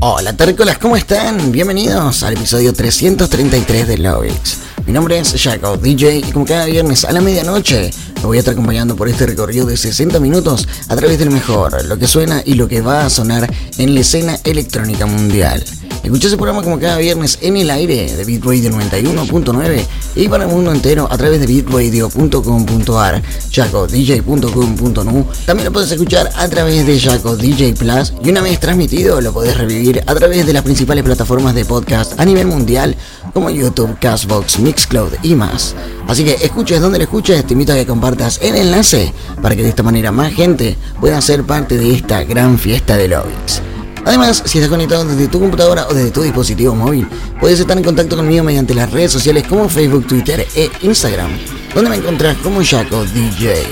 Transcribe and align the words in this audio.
Hola 0.00 0.32
tercolas, 0.32 0.78
¿cómo 0.78 0.96
están? 0.96 1.52
Bienvenidos 1.52 2.22
al 2.22 2.32
episodio 2.32 2.72
333 2.72 3.86
de 3.86 3.98
Lovix. 3.98 4.71
Mi 4.86 4.92
nombre 4.92 5.18
es 5.18 5.40
Jaco, 5.40 5.76
DJ, 5.76 6.18
y 6.18 6.32
como 6.32 6.44
cada 6.44 6.66
viernes 6.66 7.04
a 7.04 7.12
la 7.12 7.20
medianoche, 7.20 7.90
voy 8.26 8.36
a 8.36 8.40
estar 8.40 8.52
acompañando 8.52 8.96
por 8.96 9.08
este 9.08 9.26
recorrido 9.26 9.66
de 9.66 9.76
60 9.76 10.20
minutos 10.20 10.68
a 10.88 10.96
través 10.96 11.18
del 11.18 11.30
mejor, 11.30 11.84
lo 11.86 11.98
que 11.98 12.06
suena 12.06 12.42
y 12.44 12.54
lo 12.54 12.68
que 12.68 12.80
va 12.80 13.04
a 13.04 13.10
sonar 13.10 13.52
en 13.78 13.94
la 13.94 14.00
escena 14.00 14.38
electrónica 14.44 15.06
mundial. 15.06 15.64
Escucha 16.02 16.26
ese 16.26 16.36
programa 16.36 16.62
como 16.62 16.80
cada 16.80 16.98
viernes 16.98 17.38
en 17.42 17.56
el 17.56 17.70
aire 17.70 18.16
de 18.16 18.24
Bitradio 18.24 18.70
91.9 18.70 19.86
y 20.16 20.28
para 20.28 20.44
el 20.44 20.50
mundo 20.50 20.72
entero 20.72 21.06
a 21.08 21.16
través 21.16 21.40
de 21.40 21.46
bitradio.com.ar, 21.46 23.22
jacodj.com.nu. 23.50 25.26
También 25.46 25.64
lo 25.64 25.72
puedes 25.72 25.92
escuchar 25.92 26.28
a 26.34 26.48
través 26.48 26.86
de 26.86 26.98
Jaco 26.98 27.36
DJ 27.36 27.74
Plus 27.74 28.14
y 28.24 28.30
una 28.30 28.40
vez 28.40 28.58
transmitido 28.58 29.20
lo 29.20 29.32
podés 29.32 29.56
revivir 29.56 30.02
a 30.06 30.14
través 30.14 30.44
de 30.44 30.52
las 30.52 30.62
principales 30.62 31.04
plataformas 31.04 31.54
de 31.54 31.64
podcast 31.64 32.18
a 32.18 32.24
nivel 32.24 32.48
mundial 32.48 32.96
como 33.32 33.48
YouTube, 33.50 33.96
Castbox, 34.00 34.58
Mixcloud 34.58 35.12
y 35.22 35.36
más. 35.36 35.74
Así 36.08 36.24
que 36.24 36.34
escuches 36.44 36.80
donde 36.80 36.98
lo 36.98 37.04
escuches, 37.04 37.46
te 37.46 37.52
invito 37.52 37.72
a 37.72 37.76
que 37.76 37.86
compartas 37.86 38.11
el 38.40 38.56
enlace 38.56 39.12
para 39.40 39.56
que 39.56 39.62
de 39.62 39.68
esta 39.68 39.82
manera 39.82 40.12
más 40.12 40.32
gente 40.32 40.76
pueda 41.00 41.20
ser 41.20 41.44
parte 41.44 41.76
de 41.76 41.94
esta 41.94 42.24
gran 42.24 42.58
fiesta 42.58 42.96
de 42.96 43.08
Lovix. 43.08 43.62
Además, 44.04 44.42
si 44.44 44.58
estás 44.58 44.70
conectado 44.70 45.04
desde 45.04 45.28
tu 45.28 45.38
computadora 45.38 45.86
o 45.88 45.94
desde 45.94 46.10
tu 46.10 46.22
dispositivo 46.22 46.74
móvil, 46.74 47.06
puedes 47.40 47.60
estar 47.60 47.76
en 47.76 47.84
contacto 47.84 48.16
conmigo 48.16 48.42
mediante 48.42 48.74
las 48.74 48.90
redes 48.90 49.12
sociales 49.12 49.44
como 49.46 49.68
Facebook, 49.68 50.06
Twitter 50.06 50.46
e 50.56 50.70
Instagram, 50.82 51.30
donde 51.74 51.90
me 51.90 51.96
encontrás 51.96 52.36
como 52.38 52.64
Jaco 52.64 53.04
DJ. 53.04 53.64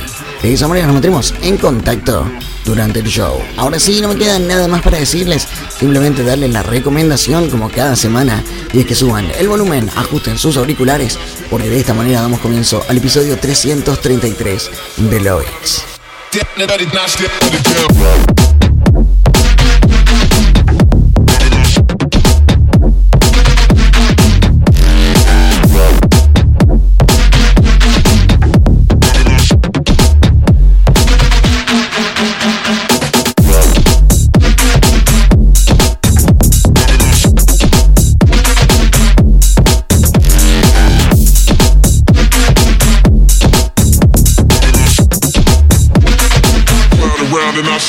De 0.43 0.53
esa 0.53 0.69
manera 0.69 0.87
nos 0.87 0.95
mantendremos 0.95 1.35
en 1.43 1.57
contacto 1.57 2.25
durante 2.65 3.01
el 3.01 3.07
show. 3.07 3.41
Ahora 3.57 3.79
sí, 3.79 4.01
no 4.01 4.09
me 4.09 4.17
queda 4.17 4.39
nada 4.39 4.69
más 4.69 4.83
para 4.83 4.99
decirles, 4.99 5.47
simplemente 5.79 6.23
darles 6.25 6.51
la 6.51 6.63
recomendación 6.63 7.51
como 7.51 7.71
cada 7.71 7.97
semana, 7.97 8.43
y 8.73 8.81
es 8.81 8.87
que 8.87 8.95
suban 8.95 9.31
el 9.39 9.49
volumen, 9.49 9.91
ajusten 9.97 10.39
sus 10.39 10.57
auriculares, 10.57 11.19
porque 11.51 11.69
de 11.69 11.81
esta 11.81 11.95
manera 11.95 12.23
damos 12.23 12.41
comienzo 12.41 12.85
al 12.89 12.99
episodio 12.99 13.39
333 13.39 14.71
de 14.97 15.21
Loix. 15.21 15.85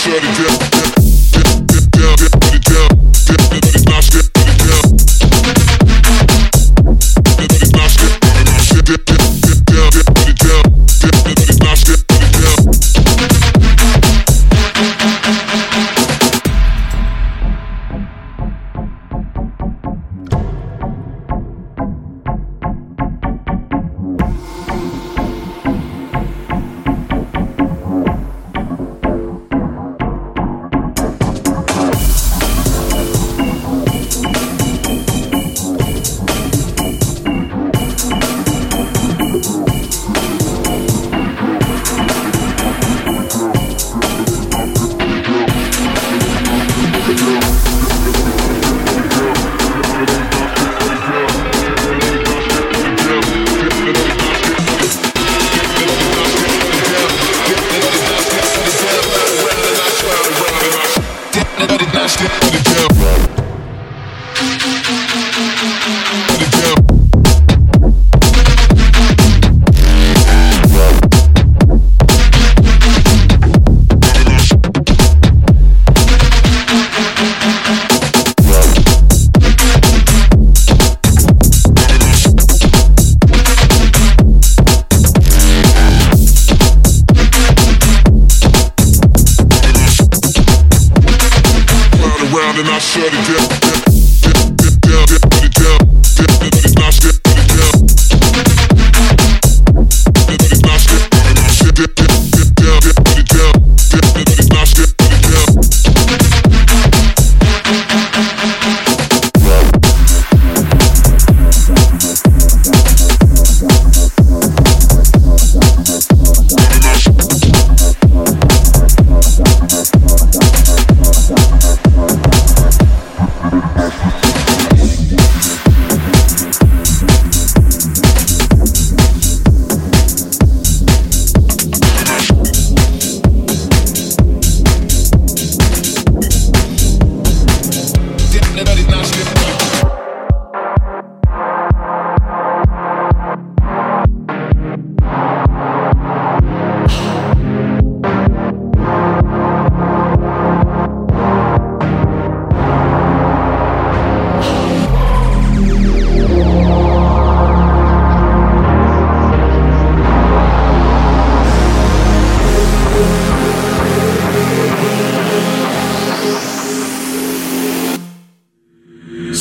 Shut 0.02 0.16
it 0.16 0.22
down. 0.22 0.51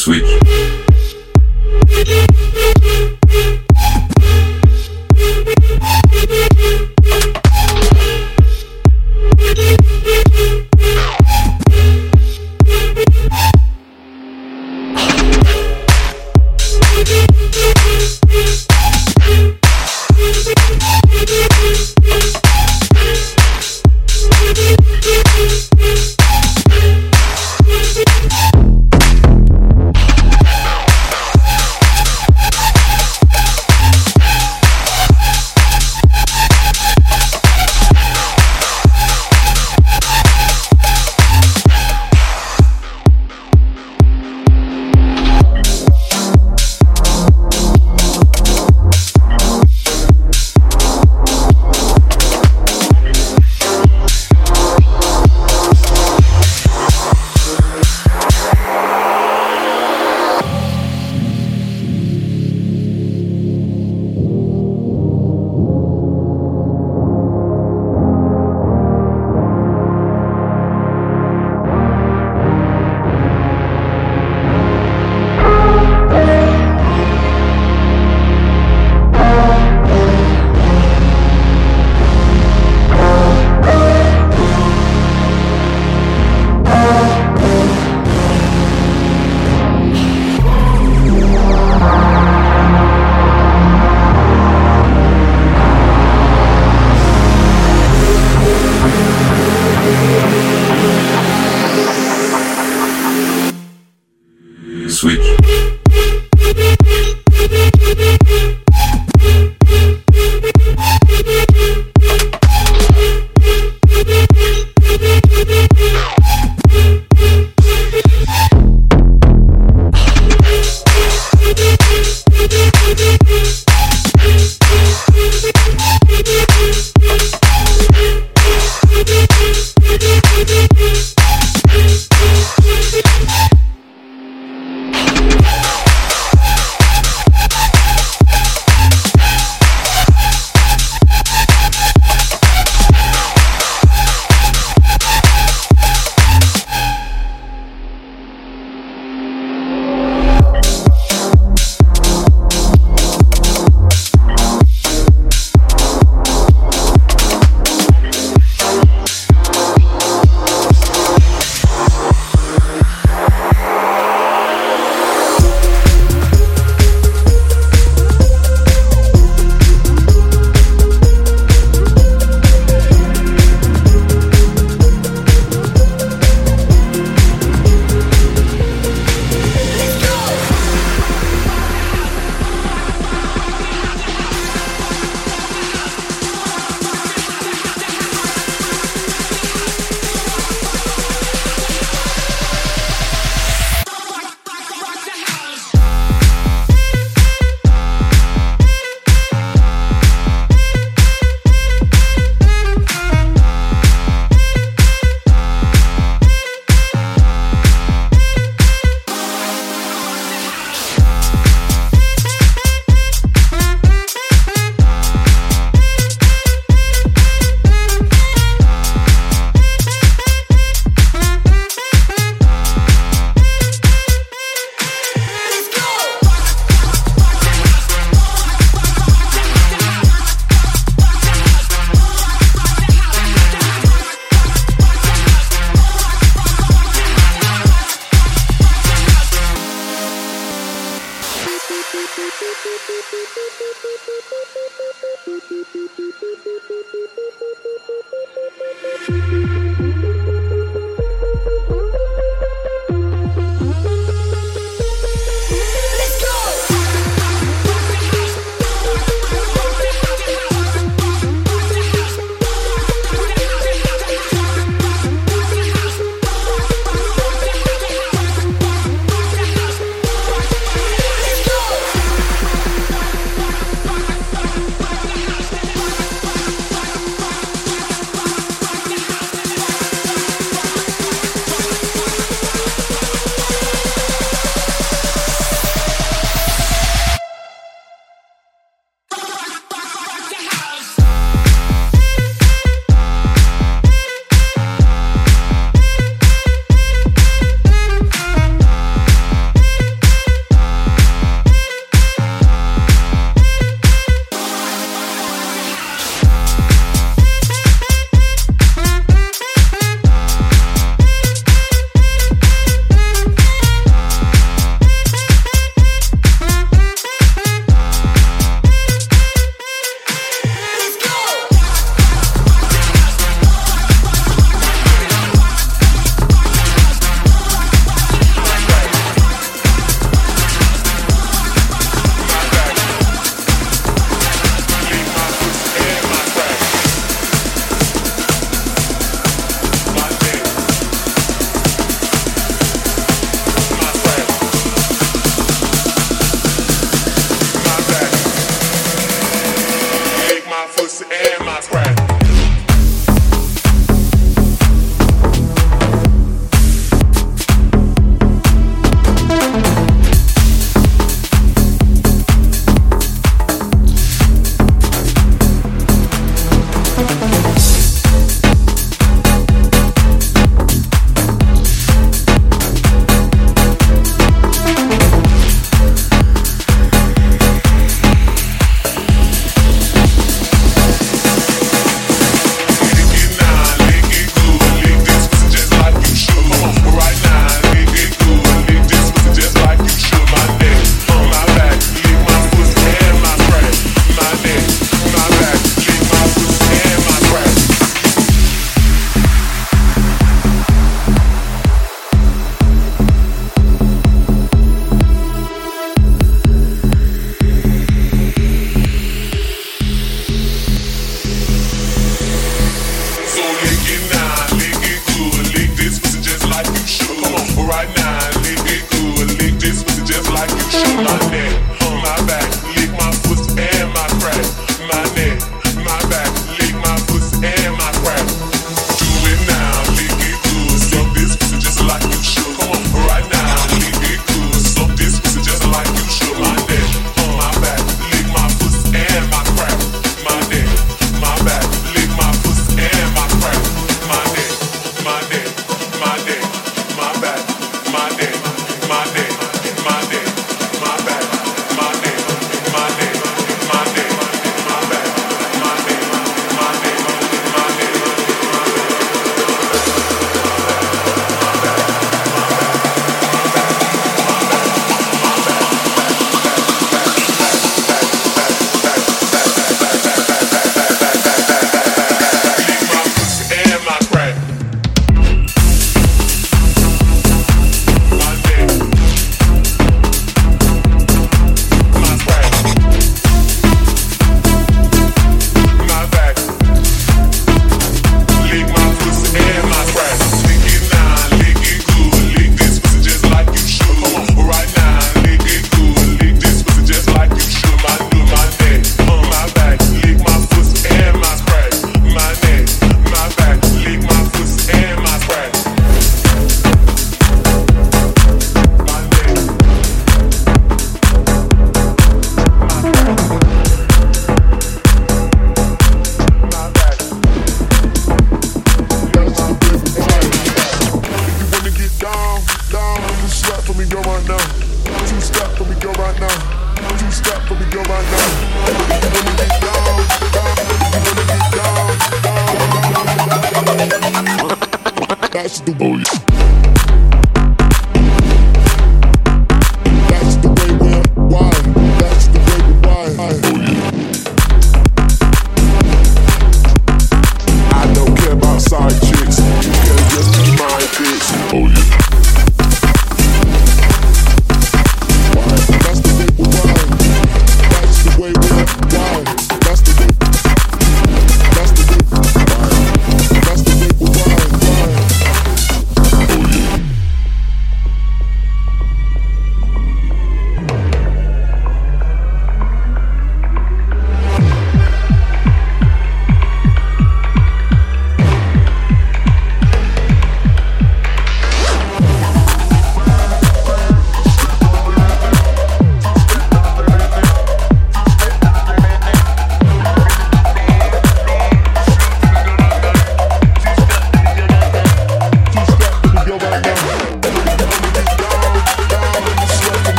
switch. 0.00 0.59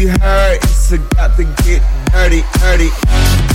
You 0.00 0.08
heard. 0.08 0.64
So 0.64 0.96
got 1.14 1.36
to 1.36 1.44
get 1.44 1.82
dirty, 2.12 2.42
dirty. 2.58 3.49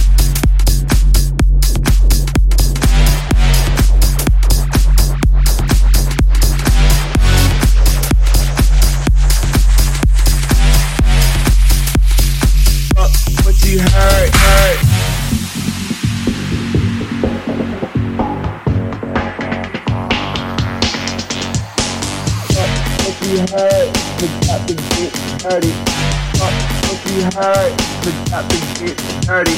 Heard. 27.36 27.76
So 28.04 28.12
got 28.32 28.48
to 28.48 28.58
get 28.80 28.96
dirty. 29.28 29.56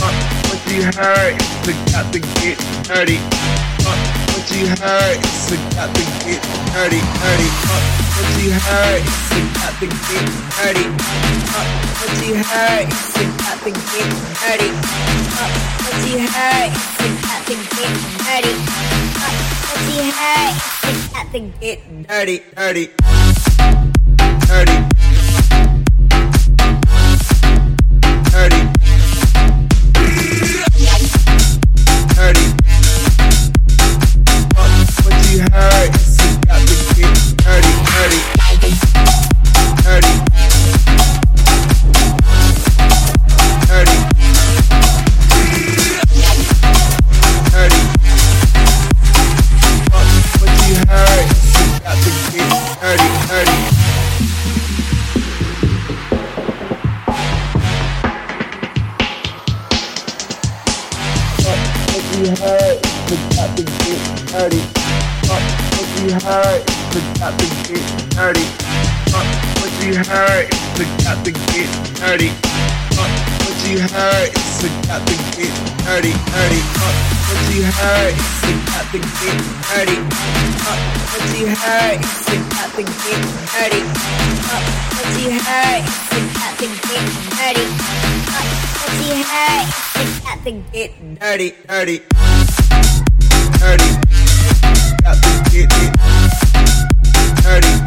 Fuck 0.00 0.16
what 0.48 0.60
you 0.72 0.80
heard. 0.96 1.36
So 1.64 1.72
got 1.92 2.08
to 2.12 2.18
get 2.40 2.56
dirty. 2.88 3.20
Fuck 3.84 4.00
what 4.32 4.48
you 4.48 4.64
heard. 4.80 5.20
So 5.20 5.54
got 5.76 5.92
to 5.92 6.02
get 6.24 6.40
dirty, 6.72 7.00
dirty. 7.20 7.48
Fuck 7.68 7.84
what 8.16 8.28
you 8.40 8.50
heard. 8.56 9.02
So 9.28 9.36
got 9.60 9.74
to 9.76 9.86
get 9.92 10.24
dirty. 10.56 10.86
Fuck 11.52 11.68
what 12.00 12.12
you 12.24 12.34
heard. 12.40 12.88
So 13.12 13.22
got 13.44 13.60
to 13.60 13.70
get 13.76 14.08
dirty. 14.40 14.70
Fuck 15.36 15.52
what 15.84 16.00
you 16.08 16.18
heard. 16.24 16.72
So 16.96 17.04
got 17.20 17.40
to 17.44 17.54
get 17.60 17.92
dirty. 18.24 18.52
Fuck 19.20 19.36
what 19.68 19.84
you 19.92 20.04
heard. 20.16 20.54
So 20.80 20.90
got 21.12 21.28
to 21.32 21.40
get 21.60 21.78
dirty, 22.08 22.40
dirty. 22.56 22.88
Dirty. 24.48 24.91
Dirty. 68.32 68.46
Fuck 69.12 69.26
what 69.60 69.72
you 69.84 69.94
heard, 69.96 70.48
forgot 70.76 71.24
to 71.24 71.32
get 71.32 71.68
dirty. 72.00 72.28
Fuck 72.96 73.12
what 73.44 73.58
you 73.68 73.80
heard, 73.80 74.30
forgot 74.60 75.06
to 75.06 75.14
get 75.36 75.52
dirty, 75.84 76.12
dirty. 76.32 76.60
Fuck 76.80 76.96
what 77.28 77.42
you 77.52 77.62
heard, 77.64 78.14
forgot 78.40 78.84
to 78.92 78.98
get 78.98 79.36
dirty. 79.68 79.96
Fuck 80.64 80.80
what 81.12 81.26
you 81.38 81.46
heard, 81.46 81.98
forgot 82.04 82.68
to 82.76 82.82
get 82.82 83.20
dirty. 83.52 83.80
Fuck 84.48 84.64
what 84.96 85.12
you 85.20 85.30
heard, 85.32 85.82
forgot 86.08 86.52
to 86.58 86.66
get 86.88 87.04
dirty. 87.36 87.66
Fuck 88.32 88.48
what 88.80 88.94
you 89.04 89.16
heard, 89.24 89.66
forgot 89.92 90.38
to 90.44 90.52
get 90.72 90.90
dirty, 91.20 91.48
dirty, 91.68 91.98
dirty. 93.60 93.90
Got 95.02 95.18
to 95.20 95.50
get 95.50 95.72
it 95.72 95.92
dirty, 97.42 97.81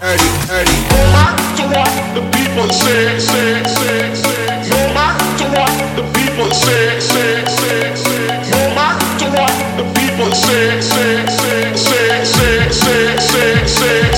dirty, 0.00 0.46
dirty. 0.46 0.76
What 1.12 1.36
do 1.56 1.64
the 2.14 2.22
people 2.32 2.68
say, 2.72 3.18
say, 3.18 3.62
say, 3.64 4.14
say? 4.14 4.69
people 9.94 10.32
say, 10.34 10.80
say, 10.80 11.26
say, 11.26 11.74
say, 11.76 12.24
say, 12.24 12.70
say, 12.70 13.16
say, 13.18 13.66
say, 13.66 13.66
say. 13.66 14.09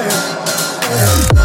yeah. 0.00 1.37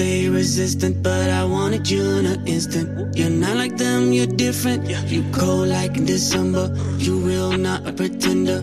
Resistant, 0.00 1.02
but 1.02 1.28
I 1.28 1.44
wanted 1.44 1.90
you 1.90 2.02
in 2.18 2.26
an 2.26 2.46
instant. 2.46 3.16
You're 3.16 3.30
not 3.30 3.56
like 3.56 3.76
them, 3.76 4.12
you're 4.12 4.26
different. 4.26 4.88
You 5.10 5.24
cold 5.32 5.68
like 5.68 5.96
in 5.96 6.06
December. 6.06 6.74
You 6.98 7.18
real, 7.18 7.52
not 7.52 7.86
a 7.86 7.92
pretender. 7.92 8.62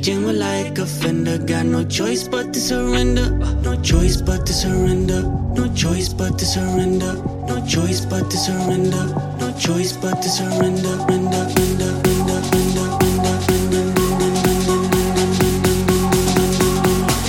Genuine 0.00 0.38
like 0.38 0.78
a 0.78 0.86
fender. 0.86 1.38
Got 1.38 1.66
no 1.66 1.84
choice 1.84 2.28
but 2.28 2.52
to 2.54 2.60
surrender. 2.60 3.30
No 3.62 3.80
choice 3.82 4.20
but 4.20 4.46
to 4.46 4.52
surrender. 4.52 5.22
No 5.54 5.72
choice 5.74 6.08
but 6.08 6.38
to 6.38 6.44
surrender. 6.46 7.14
No 7.48 7.64
choice 7.66 8.04
but 8.04 8.30
to 8.30 8.36
surrender. 8.36 9.06
No 9.40 9.52
choice 9.58 9.92
but 9.96 10.22
to 10.22 10.28
surrender. 10.28 10.96
Render, 11.08 11.46
render, 11.58 11.92
render, 12.06 12.40
render, 12.54 12.88
render, 13.02 13.36
render. 13.48 13.78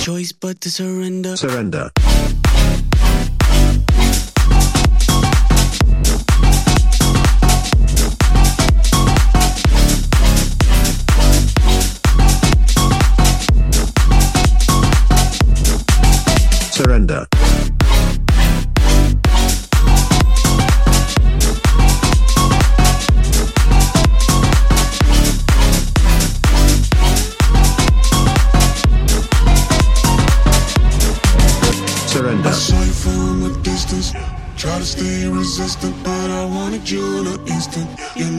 Choice 0.00 0.32
but 0.32 0.60
to 0.60 0.70
surrender. 0.70 1.36
Surrender. 1.36 1.90
surrender. 1.98 2.39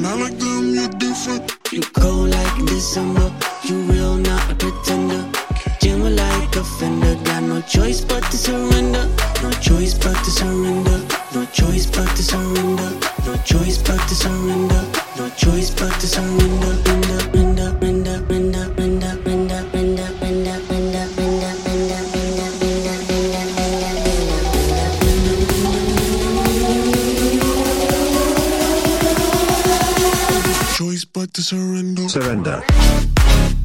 Not 0.02 0.18
like 0.18 0.40
them, 0.40 0.51
choice 30.92 31.06
but 31.06 31.34
to 31.34 31.42
surrender. 31.42 32.10
Surrender. 32.10 33.61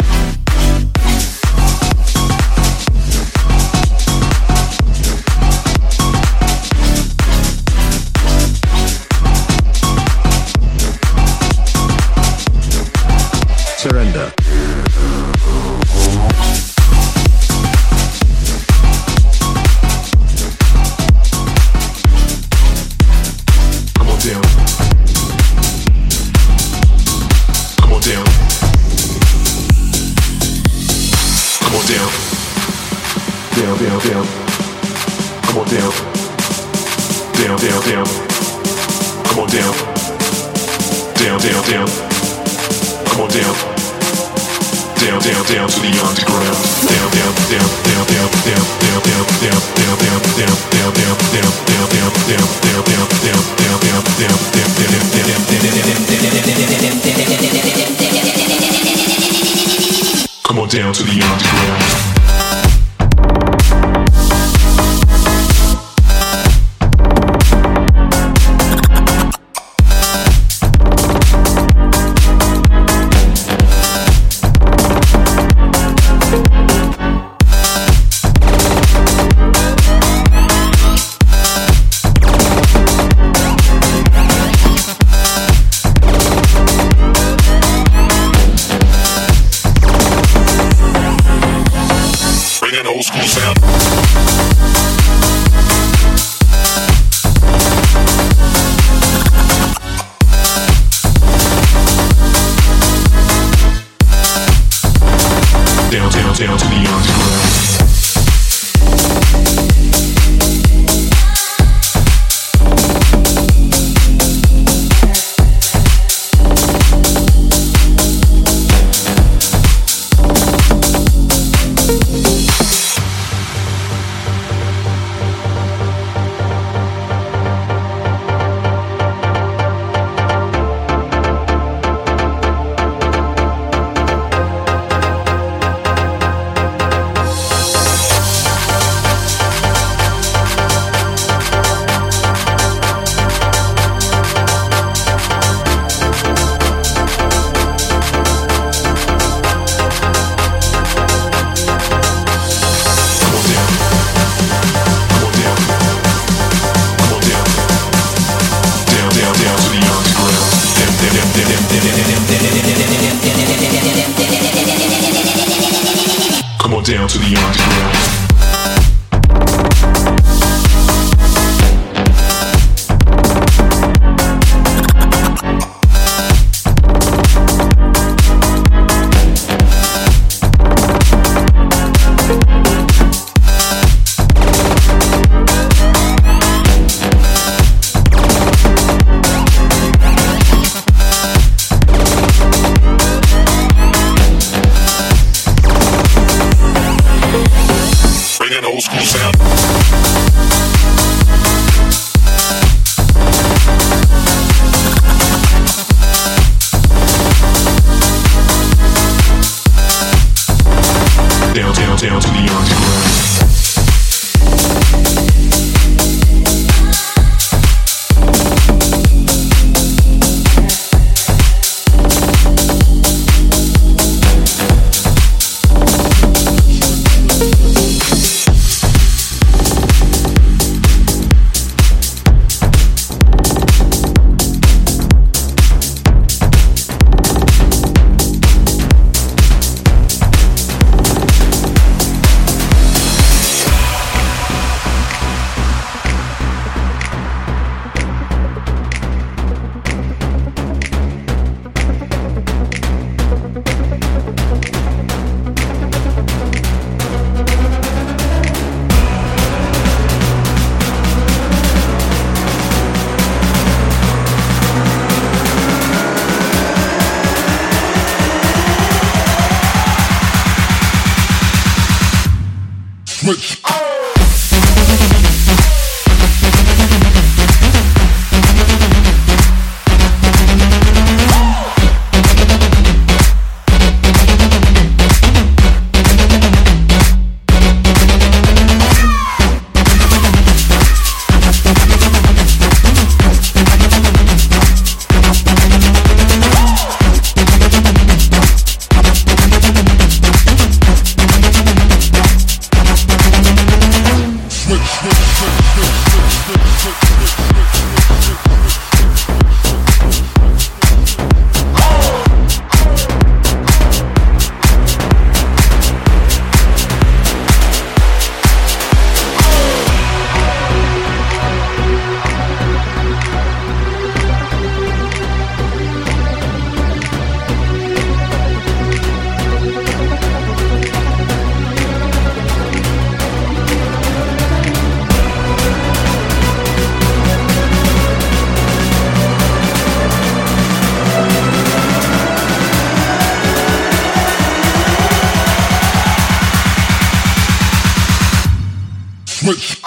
Switch. 349.46 349.85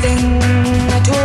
everything 0.00 0.40
I 0.90 1.00
do 1.00 1.17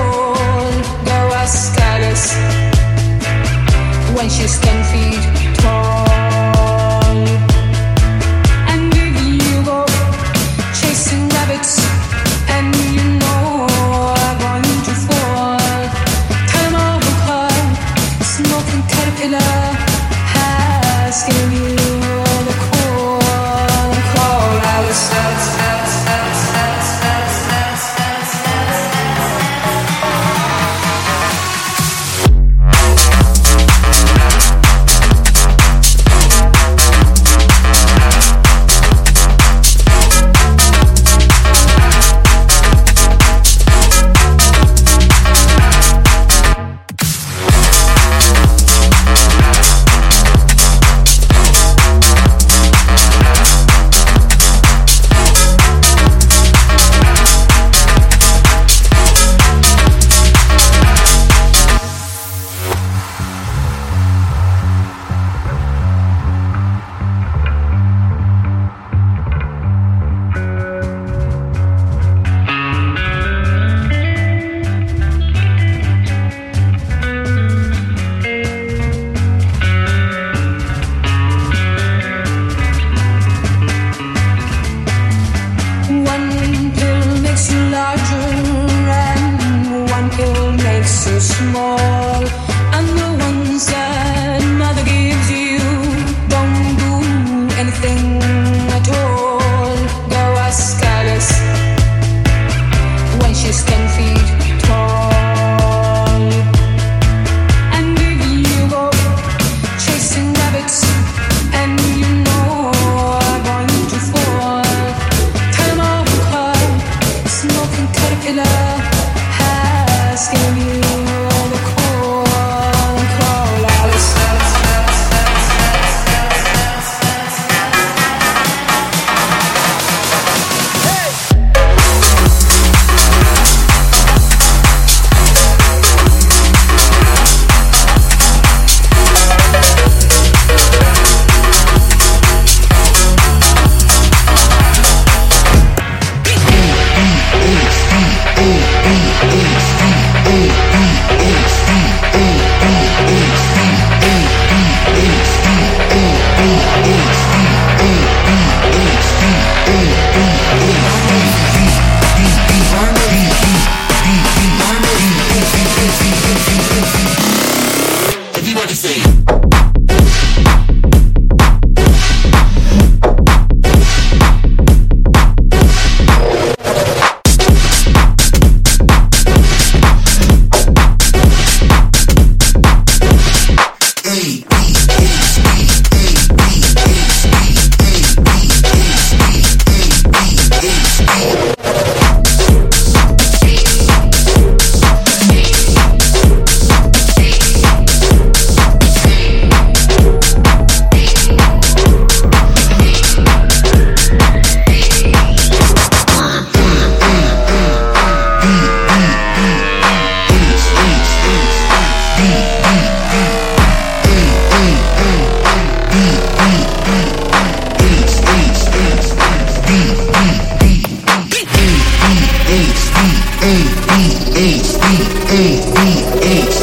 Sometimes 226.24 226.63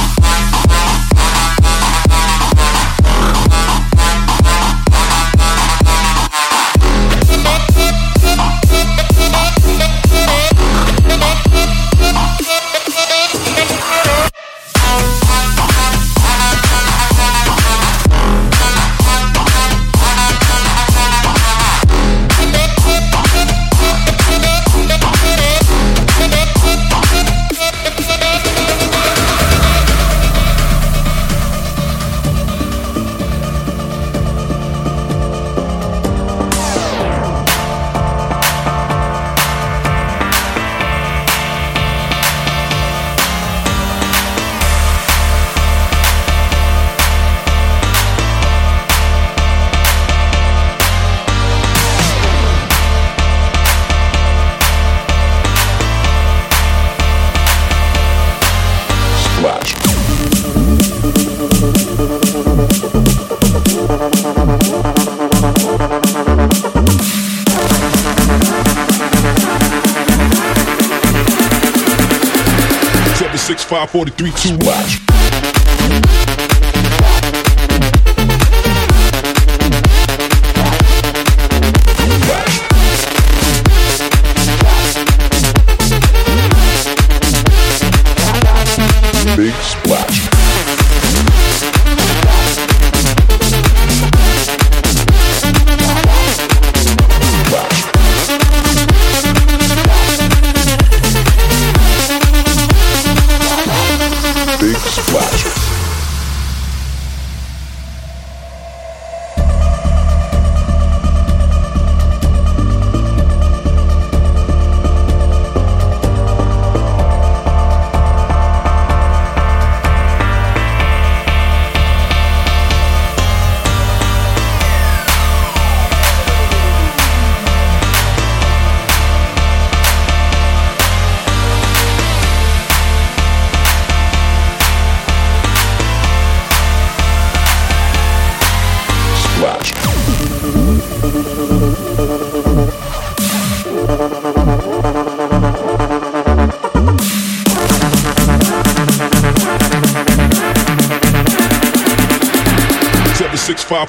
Four, 73.91 74.05
three, 74.05 74.31
two, 74.31 74.55
one. 74.65 75.10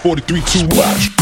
Four, 0.02 0.16
three, 0.16 0.40
two, 0.40 0.58
splash. 0.58 1.21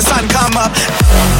the 0.00 0.06
sun 0.06 0.28
come 0.28 0.56
up. 0.56 1.39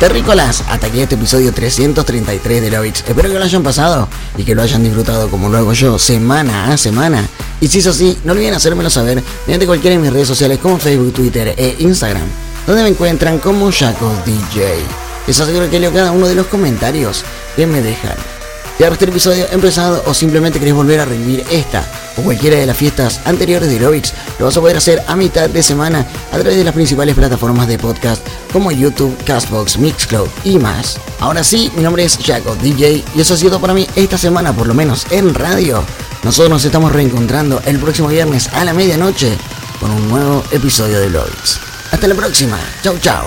Terrícolas, 0.00 0.62
hasta 0.68 0.86
aquí 0.86 1.00
este 1.00 1.16
episodio 1.16 1.52
333 1.52 2.62
de 2.62 2.70
Lovix. 2.70 3.02
Espero 3.08 3.30
que 3.30 3.36
lo 3.36 3.44
hayan 3.44 3.64
pasado 3.64 4.08
y 4.36 4.44
que 4.44 4.54
lo 4.54 4.62
hayan 4.62 4.84
disfrutado 4.84 5.28
como 5.28 5.48
lo 5.48 5.58
hago 5.58 5.72
yo 5.72 5.98
semana 5.98 6.72
a 6.72 6.76
semana. 6.76 7.26
Y 7.60 7.66
si 7.66 7.80
es 7.80 7.88
así, 7.88 8.16
no 8.22 8.32
olviden 8.32 8.54
hacérmelo 8.54 8.90
saber 8.90 9.20
mediante 9.44 9.66
cualquiera 9.66 9.96
de 9.96 10.02
mis 10.02 10.12
redes 10.12 10.28
sociales 10.28 10.60
como 10.60 10.78
Facebook, 10.78 11.14
Twitter 11.14 11.52
e 11.58 11.74
Instagram, 11.80 12.28
donde 12.64 12.84
me 12.84 12.90
encuentran 12.90 13.40
como 13.40 13.72
Jaco 13.72 14.12
DJ. 14.24 14.84
Les 15.26 15.40
aseguro 15.40 15.68
que 15.68 15.80
leo 15.80 15.92
cada 15.92 16.12
uno 16.12 16.28
de 16.28 16.36
los 16.36 16.46
comentarios 16.46 17.24
que 17.56 17.66
me 17.66 17.82
dejan. 17.82 18.37
¿Te 18.78 18.86
el 18.86 19.08
episodio 19.08 19.44
empezado 19.50 20.04
o 20.06 20.14
simplemente 20.14 20.60
querés 20.60 20.72
volver 20.72 21.00
a 21.00 21.04
revivir 21.04 21.44
esta 21.50 21.84
o 22.16 22.22
cualquiera 22.22 22.58
de 22.58 22.64
las 22.64 22.76
fiestas 22.76 23.20
anteriores 23.24 23.68
de 23.68 23.80
Lovix? 23.80 24.14
Lo 24.38 24.44
vas 24.46 24.56
a 24.56 24.60
poder 24.60 24.76
hacer 24.76 25.02
a 25.08 25.16
mitad 25.16 25.50
de 25.50 25.64
semana 25.64 26.06
a 26.30 26.38
través 26.38 26.56
de 26.56 26.62
las 26.62 26.74
principales 26.74 27.16
plataformas 27.16 27.66
de 27.66 27.76
podcast 27.76 28.24
como 28.52 28.70
YouTube, 28.70 29.18
Castbox, 29.24 29.78
Mixcloud 29.78 30.28
y 30.44 30.60
más. 30.60 30.96
Ahora 31.18 31.42
sí, 31.42 31.72
mi 31.74 31.82
nombre 31.82 32.04
es 32.04 32.20
Jaco 32.24 32.54
DJ 32.54 33.02
y 33.16 33.20
eso 33.20 33.34
ha 33.34 33.36
sido 33.36 33.60
para 33.60 33.74
mí 33.74 33.84
esta 33.96 34.16
semana, 34.16 34.52
por 34.52 34.68
lo 34.68 34.74
menos 34.74 35.08
en 35.10 35.34
radio. 35.34 35.82
Nosotros 36.22 36.48
nos 36.48 36.64
estamos 36.64 36.92
reencontrando 36.92 37.60
el 37.66 37.80
próximo 37.80 38.06
viernes 38.06 38.48
a 38.52 38.64
la 38.64 38.72
medianoche 38.72 39.36
con 39.80 39.90
un 39.90 40.08
nuevo 40.08 40.44
episodio 40.52 41.00
de 41.00 41.10
Lovix. 41.10 41.58
Hasta 41.90 42.06
la 42.06 42.14
próxima. 42.14 42.60
Chau, 42.84 42.96
chau. 43.00 43.26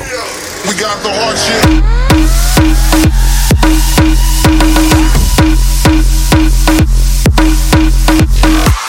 Shit. 8.43 8.80